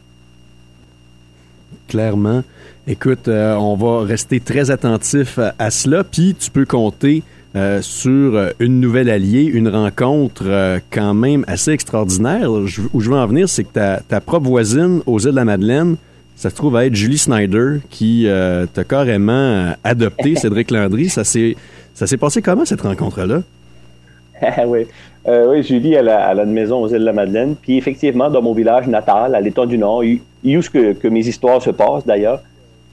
Clairement. 1.87 2.43
Écoute, 2.87 3.29
euh, 3.29 3.55
on 3.55 3.77
va 3.77 4.01
rester 4.01 4.41
très 4.41 4.69
attentif 4.69 5.39
à, 5.57 5.71
cela, 5.71 6.03
puis 6.03 6.35
tu 6.37 6.51
peux 6.51 6.65
compter 6.65 7.23
euh, 7.55 7.81
sur 7.81 8.51
une 8.59 8.81
nouvelle 8.81 9.09
alliée, 9.09 9.43
une 9.43 9.69
rencontre 9.69 10.43
euh, 10.45 10.79
quand 10.91 11.13
même 11.13 11.45
assez 11.47 11.71
extraordinaire. 11.71 12.51
où 12.51 12.67
je 12.67 12.81
veux 13.09 13.15
en 13.15 13.27
venir, 13.27 13.47
c'est 13.47 13.63
que 13.63 13.71
ta, 13.71 14.01
ta 14.01 14.19
propre 14.19 14.47
voisine 14.47 15.01
aux 15.05 15.19
îles 15.19 15.31
de 15.31 15.35
la 15.37 15.45
Madeleine 15.45 15.95
ça 16.37 16.49
se 16.49 16.55
trouve 16.55 16.77
être 16.77 16.95
Julie 16.95 17.17
Snyder 17.17 17.79
qui 17.89 18.27
t'a 18.73 18.83
carrément 18.85 19.73
adopté, 19.83 20.35
Cédric 20.37 20.71
Landry. 20.71 21.09
Ça 21.09 21.25
s'est, 21.25 21.57
ça 21.93 22.07
s'est 22.07 22.17
passé 22.17 22.41
comment 22.41 22.63
cette 22.63 22.81
rencontre-là? 22.81 23.41
oui. 24.67 24.85
oui, 25.27 25.63
Julie, 25.63 25.93
elle 25.93 26.09
a, 26.09 26.33
une 26.35 26.53
maison 26.53 26.81
aux 26.81 26.87
îles 26.87 26.99
de 26.99 27.05
la 27.05 27.13
Madeleine. 27.13 27.55
Puis 27.59 27.77
effectivement, 27.77 28.29
dans 28.29 28.41
mon 28.41 28.53
village 28.53 28.87
natal, 28.87 29.35
à 29.35 29.41
l'état 29.41 29.65
du 29.65 29.77
Nord, 29.77 30.03
où 30.03 30.61
que, 30.71 30.93
que 30.93 31.07
mes 31.07 31.27
histoires 31.27 31.61
se 31.61 31.71
passent 31.71 32.05
d'ailleurs, 32.05 32.41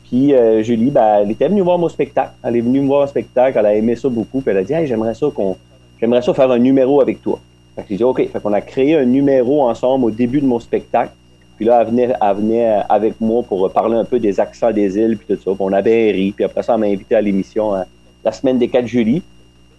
puis 0.04 0.34
euh, 0.34 0.62
Julie, 0.62 0.90
ben, 0.90 1.22
elle 1.22 1.30
était 1.30 1.48
venue 1.48 1.62
voir 1.62 1.78
mon 1.78 1.88
spectacle. 1.88 2.32
Elle 2.42 2.56
est 2.56 2.60
venue 2.60 2.80
me 2.80 2.86
voir 2.86 3.02
un 3.02 3.06
spectacle, 3.06 3.58
elle 3.58 3.66
a 3.66 3.74
aimé 3.74 3.96
ça 3.96 4.08
beaucoup, 4.08 4.40
puis 4.40 4.50
elle 4.50 4.58
a 4.58 4.62
dit 4.62 4.72
hey, 4.72 4.86
j'aimerais 4.86 5.14
ça 5.14 5.26
qu'on 5.34 5.56
j'aimerais 6.00 6.22
ça 6.22 6.34
faire 6.34 6.50
un 6.50 6.58
numéro 6.58 7.00
avec 7.00 7.22
toi. 7.22 7.40
Fait 7.74 7.82
que 7.82 7.88
j'ai 7.90 7.96
dit 7.96 8.04
OK. 8.04 8.18
Fait 8.30 8.40
qu'on 8.40 8.52
a 8.52 8.60
créé 8.60 8.96
un 8.96 9.04
numéro 9.04 9.62
ensemble 9.62 10.04
au 10.04 10.10
début 10.10 10.40
de 10.40 10.46
mon 10.46 10.60
spectacle. 10.60 11.10
Puis 11.56 11.64
là, 11.64 11.80
elle 11.80 11.88
venait, 11.88 12.12
elle 12.20 12.36
venait 12.36 12.82
avec 12.88 13.20
moi 13.20 13.42
pour 13.42 13.70
parler 13.70 13.96
un 13.96 14.04
peu 14.04 14.18
des 14.18 14.40
accents 14.40 14.72
des 14.72 14.96
îles, 14.96 15.16
puis 15.16 15.36
tout 15.36 15.42
ça. 15.42 15.50
Puis 15.50 15.60
on 15.60 15.72
avait 15.72 16.10
ri. 16.10 16.32
Puis 16.32 16.44
après 16.44 16.62
ça, 16.62 16.74
elle 16.74 16.80
m'a 16.80 16.86
invité 16.86 17.14
à 17.14 17.20
l'émission 17.20 17.74
hein, 17.74 17.84
la 18.24 18.32
semaine 18.32 18.58
des 18.58 18.68
4 18.68 18.86
juillet. 18.86 19.22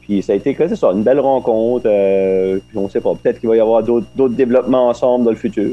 Puis 0.01 0.22
ça 0.22 0.34
a 0.34 0.36
été 0.36 0.55
c'est 0.58 0.75
ça, 0.75 0.91
une 0.91 1.03
belle 1.03 1.20
rencontre. 1.20 1.86
Euh, 1.88 2.60
puis 2.67 2.77
on 2.77 2.88
sait 2.89 3.01
pas, 3.01 3.13
peut-être 3.15 3.39
qu'il 3.39 3.50
va 3.50 3.58
y 3.58 3.60
avoir 3.60 3.84
d'autres 3.84 4.36
développements 4.36 4.89
ensemble 4.89 5.25
dans 5.25 5.32
le 5.32 5.38
futur. 5.38 5.72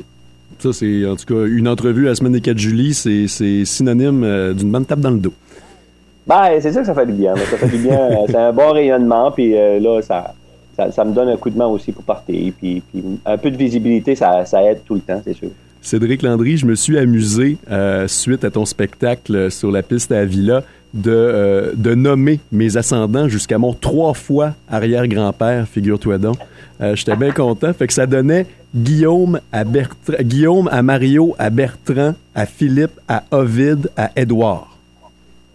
Ça, 0.59 0.73
c'est 0.73 1.07
en 1.07 1.17
tout 1.17 1.27
cas 1.27 1.47
une 1.47 1.69
entrevue 1.69 2.07
à 2.07 2.11
la 2.11 2.15
semaine 2.15 2.33
des 2.33 2.41
4 2.41 2.59
juillet, 2.59 2.93
c'est 2.93 3.65
synonyme 3.65 4.25
euh, 4.25 4.53
d'une 4.53 4.71
bonne 4.71 4.85
tape 4.85 5.01
dans 5.01 5.11
le 5.11 5.19
dos. 5.19 5.33
Ben, 6.27 6.61
c'est 6.61 6.73
ça 6.73 6.81
que 6.81 6.87
ça 6.87 6.95
fait 6.95 7.07
du 7.07 7.13
bien. 7.13 7.35
Ça 7.35 7.57
fait 7.57 7.69
du 7.69 7.79
bien. 7.79 7.99
Euh, 7.99 8.27
c'est 8.29 8.37
un 8.37 8.53
bon 8.53 8.71
rayonnement, 8.73 9.33
puis 9.33 9.57
euh, 9.57 9.81
là, 9.81 10.01
ça, 10.03 10.35
ça, 10.91 11.05
me 11.05 11.13
donne 11.13 11.29
un 11.29 11.37
coup 11.37 11.51
de 11.51 11.59
main 11.59 11.67
aussi 11.67 11.93
pour 11.93 12.05
partir. 12.05 12.53
Puis, 12.59 12.83
un 13.27 13.37
peu 13.39 13.51
de 13.51 13.57
visibilité, 13.57 14.15
ça, 14.15 14.45
aide 14.65 14.83
tout 14.85 14.95
le 14.95 15.01
temps, 15.01 15.21
c'est 15.25 15.35
sûr. 15.35 15.51
Cédric 15.83 16.23
Landry, 16.23 16.57
je 16.57 16.67
me 16.67 16.75
suis 16.75 16.97
amusé, 16.97 17.59
suite 18.07 18.45
à 18.45 18.51
ton 18.51 18.65
spectacle 18.65 19.51
sur 19.51 19.71
la 19.71 19.83
piste 19.83 20.13
à 20.13 20.25
Villa, 20.25 20.63
de, 20.95 21.73
de 21.75 21.95
nommer 21.95 22.39
mes 22.53 22.77
ascendants 22.77 23.29
jusqu'à 23.29 23.59
mon 23.59 23.73
trois 23.73 24.15
fois 24.15 24.55
arrière-grand-père, 24.71 25.67
figure-toi 25.69 26.19
donc. 26.19 26.39
J'étais 26.95 27.17
bien 27.17 27.31
content. 27.31 27.73
Fait 27.73 27.87
que 27.87 27.93
ça 27.93 28.07
donnait 28.07 28.47
Guillaume 28.75 29.41
à, 29.53 29.65
Guillaume 30.23 30.69
à 30.73 30.83
Mario, 30.83 31.35
à 31.39 31.51
Bertrand, 31.51 32.15
à 32.35 32.47
Philippe, 32.47 32.99
à 33.07 33.25
Ovid, 33.31 33.91
à 33.97 34.11
Édouard. 34.17 34.79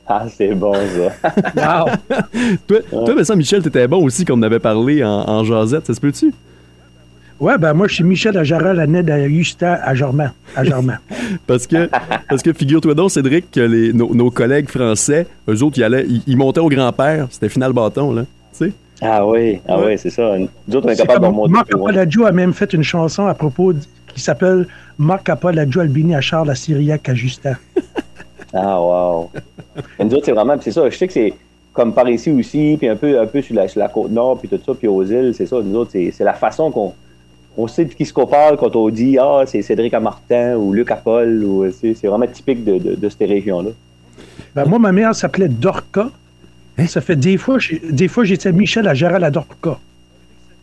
Ah, 0.08 0.26
c'est 0.30 0.54
bon, 0.54 0.74
ça. 0.74 1.34
wow! 1.58 1.90
toi, 2.68 2.80
toi, 2.90 3.16
Vincent 3.16 3.36
Michel, 3.36 3.62
t'étais 3.62 3.88
bon 3.88 4.06
aussi, 4.06 4.24
comme 4.24 4.40
on 4.40 4.44
avait 4.44 4.60
parlé 4.60 5.04
en, 5.04 5.28
en 5.28 5.44
jasette, 5.44 5.86
ça 5.86 5.94
se 5.94 6.00
peut-tu? 6.00 6.34
Ouais, 7.40 7.58
ben 7.60 7.74
moi, 7.74 7.88
je 7.88 7.96
suis 7.96 8.04
Michel 8.04 8.36
à 8.38 8.44
Jarral, 8.44 8.80
à 8.80 9.28
Justin, 9.28 9.78
à 9.84 9.94
Germain. 9.94 10.32
À 10.56 10.64
Germain. 10.64 10.98
parce 11.46 11.68
que, 11.68 11.88
parce 12.28 12.42
que 12.42 12.52
figure-toi 12.52 12.96
donc, 12.96 13.12
Cédric, 13.12 13.52
que 13.52 13.60
les, 13.60 13.94
nos, 13.94 14.32
collègues 14.32 14.70
français, 14.70 15.28
eux 15.48 15.62
autres, 15.62 15.78
ils, 15.78 15.84
allaient, 15.84 16.06
ils 16.26 16.38
montaient 16.38 16.62
au 16.62 16.70
grand-père, 16.70 17.28
c'était 17.30 17.50
final 17.50 17.74
bâton, 17.74 18.12
là. 18.12 18.24
Tu 18.58 18.66
sais? 18.66 18.72
Ah 19.02 19.26
oui, 19.28 19.60
ah 19.68 19.78
oui, 19.80 19.98
c'est 20.00 20.10
ça. 20.10 20.36
Nous 20.38 20.76
autres, 20.76 20.88
on 20.88 20.92
est, 20.92 20.96
capable 20.96 21.22
de 21.22 21.28
remonter. 21.28 21.52
Marc 21.52 21.74
Apolladjo 21.74 22.26
a 22.26 22.32
même 22.32 22.54
fait 22.54 22.74
une 22.74 22.84
chanson 22.84 23.28
à 23.28 23.36
propos 23.36 23.74
qui 24.08 24.22
s'appelle 24.22 24.68
Marc 24.98 25.30
Apolladjo 25.30 25.82
Albini 25.82 26.16
à 26.16 26.22
Charles, 26.22 26.50
à 26.50 26.56
Syriac, 26.56 27.08
à 27.08 27.14
Justin. 27.14 27.54
ah, 28.54 28.82
wow. 28.82 29.30
nous 30.00 30.14
autres, 30.16 30.26
c'est 30.26 30.32
vraiment, 30.32 30.56
c'est 30.60 30.72
ça, 30.72 30.90
je 30.90 30.98
sais 30.98 31.06
que 31.06 31.14
c'est 31.14 31.34
comme 31.72 31.94
par 31.94 32.10
ici 32.10 32.32
aussi, 32.32 32.76
puis 32.80 32.90
un 32.90 32.96
peu, 32.96 33.20
un 33.20 33.28
peu 33.28 33.44
sur, 33.44 33.54
la, 33.54 33.68
sur 33.68 33.80
la 33.80 33.90
côte 33.90 34.10
nord, 34.10 34.40
puis 34.40 34.50
tout 34.50 34.60
ça, 34.66 34.74
puis 34.74 34.88
aux 34.88 35.04
îles, 35.04 35.34
c'est 35.36 35.46
ça. 35.46 35.58
Nous 35.64 35.76
autres, 35.76 35.92
c'est 35.92 36.24
la 36.24 36.34
façon 36.34 36.72
qu'on 36.72 36.96
on 37.58 37.68
sait 37.68 37.86
de 37.86 37.94
qui 37.94 38.06
ce 38.06 38.14
qu'on 38.14 38.28
parle 38.28 38.58
quand 38.58 38.76
on 38.76 38.90
dit 38.90 39.18
Ah, 39.20 39.44
c'est 39.46 39.62
Cédric 39.62 39.94
Amartin 39.94 40.56
ou 40.56 40.74
Luc 40.74 40.92
Apol, 40.92 41.44
ou 41.44 41.66
c'est 41.72 42.08
vraiment 42.08 42.28
typique 42.28 42.64
de, 42.64 42.78
de, 42.78 42.96
de 42.96 43.10
ces 43.10 43.26
régions-là. 43.26 43.72
Ben, 44.56 44.66
moi, 44.66 44.80
ma 44.80 44.92
mère 44.92 45.16
s'appelait 45.16 45.50
Dorca. 45.50 46.10
Hein? 46.78 46.88
Ça 46.88 47.02
fait 47.02 47.16
des 47.16 47.38
fois, 47.38 47.58
des 47.90 48.08
fois 48.08 48.24
j'étais 48.24 48.52
Michel 48.52 48.88
à 48.88 48.94
Gérald 48.94 49.24
Adorca. 49.24 49.80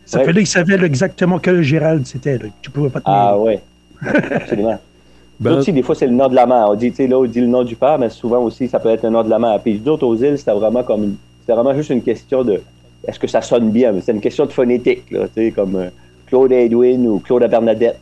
Ça 0.05 0.19
fait 0.19 0.27
là 0.27 0.39
qu'il 0.39 0.47
savait 0.47 0.75
exactement 0.85 1.39
quel 1.39 1.61
Gérald 1.63 2.05
c'était. 2.05 2.39
Tu 2.61 2.69
pouvais 2.69 2.89
pas 2.89 2.99
te 2.99 3.05
Ah 3.07 3.37
ouais, 3.37 3.61
absolument. 4.01 4.79
Ben... 5.37 5.57
Aussi, 5.57 5.73
des 5.73 5.83
fois, 5.83 5.95
c'est 5.95 6.07
le 6.07 6.13
nom 6.13 6.29
de 6.29 6.35
la 6.35 6.45
mère. 6.45 6.67
On 6.69 6.75
dit, 6.75 6.93
là, 6.97 7.19
on 7.19 7.25
dit 7.25 7.41
le 7.41 7.47
nom 7.47 7.65
du 7.65 7.75
père, 7.75 7.99
mais 7.99 8.09
souvent 8.09 8.39
aussi, 8.39 8.69
ça 8.69 8.79
peut 8.79 8.87
être 8.87 9.03
le 9.03 9.09
nom 9.09 9.21
de 9.21 9.29
la 9.29 9.37
mère. 9.37 9.59
Puis 9.59 9.79
d'autres 9.79 10.07
aux 10.07 10.15
îles, 10.15 10.37
c'était 10.37 10.53
vraiment 10.53 10.81
comme 10.81 11.17
c'était 11.41 11.51
vraiment 11.53 11.75
juste 11.75 11.89
une 11.89 12.01
question 12.01 12.45
de 12.45 12.61
est-ce 13.05 13.19
que 13.19 13.27
ça 13.27 13.41
sonne 13.41 13.69
bien? 13.69 13.93
C'est 14.01 14.13
une 14.13 14.21
question 14.21 14.45
de 14.45 14.53
phonétique, 14.53 15.11
là, 15.11 15.25
comme 15.53 15.75
euh, 15.75 15.89
Claude 16.27 16.51
Edwin 16.51 17.07
ou 17.07 17.19
Claude 17.19 17.47
Bernadette. 17.49 17.99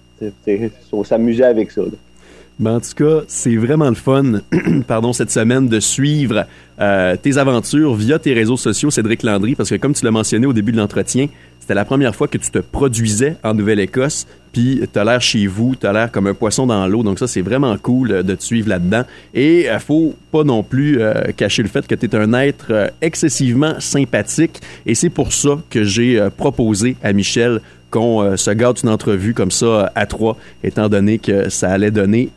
On 0.91 1.03
s'amusait 1.03 1.43
avec 1.43 1.71
ça. 1.71 1.81
Ben, 2.59 2.75
en 2.75 2.79
tout 2.79 2.93
cas, 2.95 3.23
c'est 3.27 3.55
vraiment 3.55 3.89
le 3.89 3.95
fun, 3.95 4.33
pardon, 4.87 5.11
cette 5.11 5.31
semaine 5.31 5.67
de 5.67 5.79
suivre 5.79 6.45
euh, 6.79 7.15
tes 7.15 7.37
aventures 7.39 7.95
via 7.95 8.19
tes 8.19 8.33
réseaux 8.33 8.57
sociaux, 8.57 8.91
Cédric 8.91 9.23
Landry, 9.23 9.55
parce 9.55 9.71
que 9.71 9.75
comme 9.75 9.93
tu 9.93 10.05
l'as 10.05 10.11
mentionné 10.11 10.45
au 10.45 10.53
début 10.53 10.71
de 10.71 10.77
l'entretien, 10.77 11.29
c'était 11.59 11.73
la 11.73 11.85
première 11.85 12.15
fois 12.15 12.27
que 12.27 12.37
tu 12.37 12.51
te 12.51 12.59
produisais 12.59 13.37
en 13.43 13.55
Nouvelle-Écosse, 13.55 14.27
puis 14.51 14.81
tu 14.91 14.99
as 14.99 15.03
l'air 15.03 15.19
chez 15.19 15.47
vous, 15.47 15.75
tu 15.75 15.91
l'air 15.91 16.11
comme 16.11 16.27
un 16.27 16.35
poisson 16.35 16.67
dans 16.67 16.85
l'eau, 16.85 17.01
donc 17.01 17.17
ça, 17.17 17.25
c'est 17.25 17.41
vraiment 17.41 17.75
cool 17.77 18.11
euh, 18.11 18.23
de 18.23 18.35
te 18.35 18.43
suivre 18.43 18.69
là-dedans. 18.69 19.03
Et 19.33 19.67
euh, 19.67 19.79
faut 19.79 20.13
pas 20.31 20.43
non 20.43 20.61
plus 20.61 20.99
cacher 21.35 21.63
le 21.63 21.69
fait 21.69 21.87
que 21.87 21.95
tu 21.95 22.05
es 22.05 22.15
un 22.15 22.33
être 22.33 22.91
excessivement 23.01 23.79
sympathique, 23.79 24.61
et 24.85 24.93
c'est 24.93 25.09
pour 25.09 25.33
ça 25.33 25.59
que 25.71 25.83
j'ai 25.83 26.27
proposé 26.37 26.97
à 27.03 27.13
Michel 27.13 27.61
qu'on 27.93 28.35
se 28.35 28.51
garde 28.51 28.79
une 28.83 28.89
entrevue 28.89 29.33
comme 29.33 29.51
ça 29.51 29.91
à 29.93 30.05
trois, 30.07 30.35
étant 30.63 30.89
donné 30.89 31.19
que 31.19 31.49
ça 31.49 31.69
allait 31.69 31.91
donner 31.91 32.29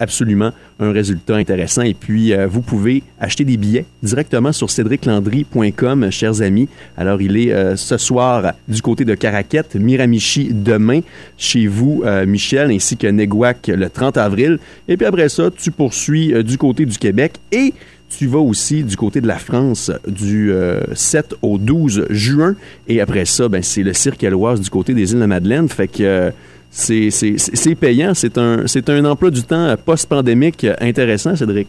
absolument 0.00 0.52
un 0.78 0.92
résultat 0.92 1.36
intéressant. 1.36 1.82
Et 1.82 1.94
puis, 1.94 2.32
euh, 2.32 2.46
vous 2.46 2.60
pouvez 2.60 3.02
acheter 3.20 3.44
des 3.44 3.56
billets 3.56 3.86
directement 4.02 4.52
sur 4.52 4.70
cédriclandry.com, 4.70 6.10
chers 6.10 6.42
amis. 6.42 6.68
Alors, 6.96 7.20
il 7.22 7.36
est 7.36 7.52
euh, 7.52 7.76
ce 7.76 7.96
soir 7.96 8.52
du 8.68 8.82
côté 8.82 9.04
de 9.04 9.14
Caraquette, 9.14 9.76
Miramichi 9.76 10.50
demain, 10.52 11.00
chez 11.38 11.66
vous, 11.66 12.02
euh, 12.04 12.26
Michel, 12.26 12.70
ainsi 12.70 12.96
que 12.96 13.06
Neguac 13.06 13.68
le 13.68 13.88
30 13.88 14.16
avril. 14.18 14.58
Et 14.88 14.96
puis 14.96 15.06
après 15.06 15.28
ça, 15.28 15.50
tu 15.50 15.70
poursuis 15.70 16.32
du 16.44 16.58
côté 16.58 16.84
du 16.84 16.98
Québec 16.98 17.34
et 17.52 17.72
tu 18.08 18.26
vas 18.26 18.38
aussi 18.38 18.84
du 18.84 18.96
côté 18.96 19.20
de 19.20 19.26
la 19.26 19.38
France 19.38 19.90
du 20.06 20.52
7 20.94 21.34
au 21.42 21.58
12 21.58 22.06
juin. 22.10 22.54
Et 22.88 23.00
après 23.00 23.24
ça, 23.24 23.48
ben, 23.48 23.62
c'est 23.62 23.82
le 23.82 23.92
cirque 23.92 24.22
à 24.24 24.30
du 24.30 24.70
côté 24.70 24.94
des 24.94 25.12
îles 25.12 25.20
de 25.20 25.26
Madeleine. 25.26 25.68
Fait 25.68 25.88
que 25.88 26.32
c'est 26.70 27.74
payant. 27.78 28.12
C'est 28.14 28.38
un, 28.38 28.64
un 28.64 29.04
emploi 29.04 29.30
du 29.30 29.42
temps 29.42 29.74
post-pandémique 29.84 30.66
intéressant, 30.80 31.34
Cédric. 31.36 31.68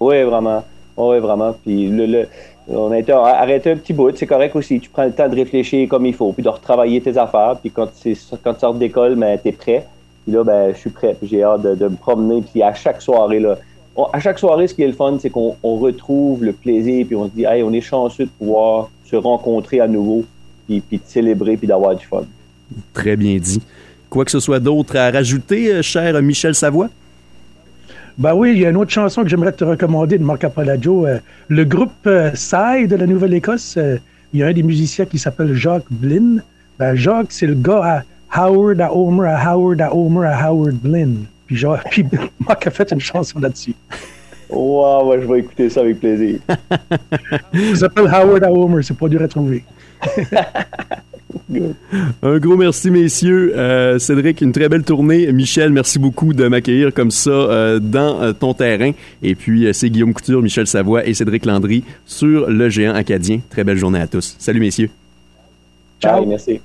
Oui, 0.00 0.22
vraiment. 0.22 0.64
Oui, 0.96 1.18
vraiment. 1.18 1.54
Puis 1.62 1.88
le, 1.88 2.26
on 2.68 2.90
a 2.90 2.98
été 2.98 3.12
arrêté 3.12 3.70
un 3.70 3.76
petit 3.76 3.92
bout, 3.92 4.16
c'est 4.16 4.26
correct 4.26 4.56
aussi. 4.56 4.80
Tu 4.80 4.90
prends 4.90 5.04
le 5.04 5.12
temps 5.12 5.28
de 5.28 5.36
réfléchir 5.36 5.88
comme 5.88 6.06
il 6.06 6.14
faut, 6.14 6.32
puis 6.32 6.42
de 6.42 6.48
retravailler 6.48 7.00
tes 7.00 7.16
affaires. 7.16 7.56
Puis 7.60 7.70
quand, 7.70 7.88
quand 8.42 8.54
tu 8.54 8.60
sors 8.60 8.74
d'école, 8.74 9.14
ben, 9.14 9.38
tu 9.40 9.48
es 9.48 9.52
prêt. 9.52 9.86
Puis 10.24 10.32
là, 10.34 10.42
ben, 10.42 10.72
je 10.74 10.78
suis 10.78 10.90
prêt. 10.90 11.14
Puis 11.18 11.28
j'ai 11.28 11.42
hâte 11.42 11.62
de, 11.62 11.88
me 11.88 11.96
promener. 11.96 12.42
Puis 12.42 12.62
à 12.62 12.74
chaque 12.74 13.00
soirée, 13.00 13.38
là, 13.38 13.56
à 14.12 14.20
chaque 14.20 14.38
soirée, 14.38 14.66
ce 14.66 14.74
qui 14.74 14.82
est 14.82 14.86
le 14.86 14.92
fun, 14.92 15.16
c'est 15.20 15.30
qu'on 15.30 15.56
retrouve 15.62 16.44
le 16.44 16.52
plaisir. 16.52 17.06
Puis 17.06 17.16
on 17.16 17.26
se 17.26 17.30
dit, 17.30 17.44
hey, 17.44 17.62
on 17.62 17.72
est 17.72 17.80
chanceux 17.80 18.24
de 18.24 18.30
pouvoir 18.30 18.90
se 19.04 19.16
rencontrer 19.16 19.80
à 19.80 19.88
nouveau, 19.88 20.24
puis, 20.66 20.80
puis 20.80 20.98
de 20.98 21.02
célébrer, 21.06 21.56
puis 21.56 21.66
d'avoir 21.66 21.94
du 21.94 22.04
fun. 22.04 22.24
Très 22.92 23.16
bien 23.16 23.36
dit. 23.38 23.62
Quoi 24.10 24.24
que 24.24 24.30
ce 24.30 24.40
soit 24.40 24.60
d'autre 24.60 24.96
à 24.96 25.10
rajouter, 25.10 25.72
euh, 25.72 25.82
cher 25.82 26.20
Michel 26.22 26.54
Savoie? 26.54 26.88
Ben 28.18 28.34
oui, 28.34 28.52
il 28.52 28.60
y 28.60 28.64
a 28.66 28.70
une 28.70 28.78
autre 28.78 28.90
chanson 28.90 29.22
que 29.22 29.28
j'aimerais 29.28 29.52
te 29.52 29.62
recommander 29.62 30.16
de 30.16 30.24
Marc 30.24 30.42
Apaladio. 30.42 31.06
Euh, 31.06 31.18
le 31.48 31.64
groupe 31.64 31.92
euh, 32.06 32.30
de 32.30 32.96
la 32.96 33.06
Nouvelle-Écosse, 33.06 33.76
euh, 33.76 33.98
il 34.32 34.40
y 34.40 34.42
a 34.42 34.46
un 34.46 34.54
des 34.54 34.62
musiciens 34.62 35.04
qui 35.04 35.18
s'appelle 35.18 35.52
Jacques 35.52 35.84
Blin. 35.90 36.38
Ben, 36.78 36.94
Jacques, 36.94 37.30
c'est 37.30 37.46
le 37.46 37.54
gars 37.54 38.04
à 38.32 38.40
Howard 38.40 38.80
à 38.80 38.90
Homer, 38.94 39.28
à 39.28 39.50
Howard 39.50 39.82
à 39.82 39.94
Homer, 39.94 40.26
à 40.26 40.46
Howard 40.46 40.76
Blin. 40.76 41.10
Puis, 41.46 41.62
puis 41.90 42.06
Marc 42.48 42.66
a 42.66 42.70
fait 42.70 42.90
une 42.90 43.00
chanson 43.00 43.38
là-dessus. 43.38 43.74
Wow, 44.48 45.20
je 45.20 45.26
vais 45.26 45.40
écouter 45.40 45.68
ça 45.68 45.80
avec 45.80 46.00
plaisir. 46.00 46.38
ça 46.48 47.76
s'appelle 47.76 48.06
Howard 48.06 48.44
à 48.44 48.52
Homer, 48.52 48.82
c'est 48.82 48.96
pas 48.96 49.08
dur 49.08 49.22
à 49.22 49.28
trouver. 49.28 49.64
Un 52.22 52.38
gros 52.38 52.56
merci, 52.56 52.90
messieurs. 52.90 53.52
Euh, 53.56 53.98
Cédric, 53.98 54.40
une 54.40 54.52
très 54.52 54.68
belle 54.68 54.82
tournée. 54.82 55.30
Michel, 55.32 55.70
merci 55.70 55.98
beaucoup 55.98 56.32
de 56.32 56.48
m'accueillir 56.48 56.92
comme 56.92 57.10
ça 57.10 57.30
euh, 57.30 57.78
dans 57.78 58.20
euh, 58.20 58.32
ton 58.32 58.54
terrain. 58.54 58.92
Et 59.22 59.34
puis, 59.34 59.68
c'est 59.72 59.90
Guillaume 59.90 60.14
Couture, 60.14 60.42
Michel 60.42 60.66
Savoie 60.66 61.06
et 61.06 61.14
Cédric 61.14 61.46
Landry 61.46 61.84
sur 62.04 62.48
le 62.48 62.68
géant 62.68 62.94
acadien. 62.94 63.40
Très 63.50 63.64
belle 63.64 63.78
journée 63.78 64.00
à 64.00 64.06
tous. 64.06 64.36
Salut, 64.38 64.60
messieurs. 64.60 64.90
Ciao. 66.00 66.24
merci. 66.26 66.60